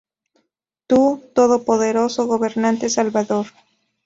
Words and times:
Tú, 0.89 0.99
todopoderoso 1.35 2.25
gobernante, 2.25 2.89
Salvador! 2.89 3.45